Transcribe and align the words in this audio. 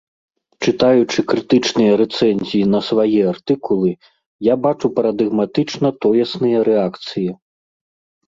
Чытаючы 0.69 1.19
крытычныя 1.31 1.97
рэцэнзіі 2.01 2.63
на 2.73 2.79
свае 2.87 3.19
артыкулы, 3.33 3.91
я 4.49 4.55
бачу 4.65 4.87
парадыгматычна 4.97 5.87
тоесныя 6.07 6.59
рэакцыі. 6.69 7.27